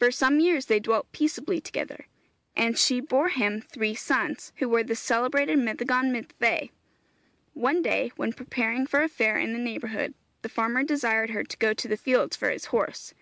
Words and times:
For 0.00 0.10
some 0.10 0.40
years 0.40 0.66
they 0.66 0.80
dwelt 0.80 1.12
peaceably 1.12 1.60
together, 1.60 2.06
and 2.56 2.76
she 2.76 2.98
bore 2.98 3.28
him 3.28 3.60
three 3.60 3.94
sons, 3.94 4.52
who 4.56 4.68
were 4.68 4.82
the 4.82 4.96
celebrated 4.96 5.56
Meddygon 5.56 6.10
Myddfai. 6.10 6.70
One 7.54 7.80
day, 7.80 8.10
when 8.16 8.32
preparing 8.32 8.88
for 8.88 9.02
a 9.02 9.08
fair 9.08 9.38
in 9.38 9.52
the 9.52 9.58
neighbourhood, 9.60 10.14
the 10.42 10.48
farmer 10.48 10.82
desired 10.82 11.30
her 11.30 11.44
to 11.44 11.58
go 11.58 11.74
to 11.74 11.86
the 11.86 11.96
field 11.96 12.34
for 12.34 12.50
his 12.50 12.64
horse. 12.74 13.14